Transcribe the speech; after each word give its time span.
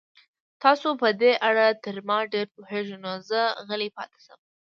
تاسو 0.63 0.89
په 1.01 1.07
دې 1.21 1.31
اړه 1.47 1.67
تر 1.83 1.95
ما 2.07 2.17
ډېر 2.33 2.47
پوهېږئ، 2.55 2.97
نو 3.03 3.11
زه 3.29 3.41
غلی 3.67 3.89
پاتې 3.97 4.19
شم. 4.25 4.39